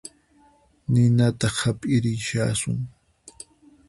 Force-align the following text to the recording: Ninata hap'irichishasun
Ninata 0.91 1.47
hap'irichishasun 1.57 2.79